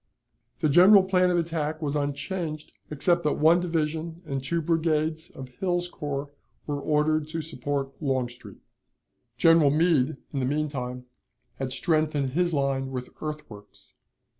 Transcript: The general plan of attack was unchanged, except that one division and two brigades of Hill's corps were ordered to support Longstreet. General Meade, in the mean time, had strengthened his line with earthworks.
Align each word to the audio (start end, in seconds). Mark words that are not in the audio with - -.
The 0.61 0.67
general 0.67 1.03
plan 1.03 1.29
of 1.29 1.37
attack 1.37 1.79
was 1.79 1.95
unchanged, 1.95 2.71
except 2.89 3.21
that 3.23 3.37
one 3.37 3.59
division 3.59 4.23
and 4.25 4.43
two 4.43 4.59
brigades 4.59 5.29
of 5.29 5.49
Hill's 5.59 5.87
corps 5.87 6.31
were 6.65 6.81
ordered 6.81 7.27
to 7.27 7.41
support 7.43 7.93
Longstreet. 8.01 8.63
General 9.37 9.69
Meade, 9.69 10.17
in 10.33 10.39
the 10.39 10.45
mean 10.47 10.69
time, 10.69 11.05
had 11.59 11.71
strengthened 11.71 12.31
his 12.31 12.51
line 12.51 12.89
with 12.89 13.11
earthworks. 13.21 13.93